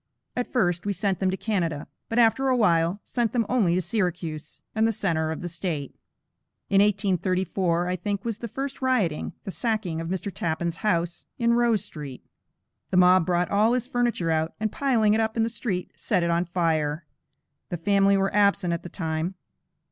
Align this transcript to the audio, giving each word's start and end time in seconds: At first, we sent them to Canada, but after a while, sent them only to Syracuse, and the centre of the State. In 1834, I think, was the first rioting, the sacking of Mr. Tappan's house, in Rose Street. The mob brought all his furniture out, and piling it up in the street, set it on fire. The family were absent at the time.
At 0.35 0.51
first, 0.51 0.83
we 0.87 0.93
sent 0.93 1.19
them 1.19 1.29
to 1.29 1.37
Canada, 1.37 1.85
but 2.09 2.17
after 2.17 2.47
a 2.47 2.57
while, 2.57 2.99
sent 3.03 3.33
them 3.33 3.45
only 3.47 3.75
to 3.75 3.81
Syracuse, 3.83 4.63
and 4.73 4.87
the 4.87 4.91
centre 4.91 5.29
of 5.31 5.41
the 5.41 5.47
State. 5.47 5.93
In 6.71 6.81
1834, 6.81 7.87
I 7.87 7.95
think, 7.97 8.25
was 8.25 8.39
the 8.39 8.47
first 8.47 8.81
rioting, 8.81 9.33
the 9.43 9.51
sacking 9.51 10.01
of 10.01 10.07
Mr. 10.07 10.33
Tappan's 10.33 10.77
house, 10.77 11.27
in 11.37 11.53
Rose 11.53 11.85
Street. 11.85 12.25
The 12.89 12.97
mob 12.97 13.27
brought 13.27 13.51
all 13.51 13.73
his 13.73 13.85
furniture 13.85 14.31
out, 14.31 14.55
and 14.59 14.71
piling 14.71 15.13
it 15.13 15.19
up 15.21 15.37
in 15.37 15.43
the 15.43 15.49
street, 15.51 15.91
set 15.95 16.23
it 16.23 16.31
on 16.31 16.45
fire. 16.45 17.05
The 17.69 17.77
family 17.77 18.17
were 18.17 18.33
absent 18.33 18.73
at 18.73 18.81
the 18.81 18.89
time. 18.89 19.35